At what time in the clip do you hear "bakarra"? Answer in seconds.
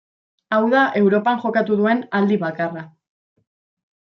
2.45-2.85